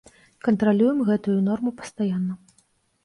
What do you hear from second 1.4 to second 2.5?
норму пастаянна.